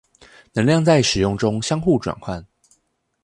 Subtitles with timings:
[0.53, 2.43] 能量在使用中相互轉換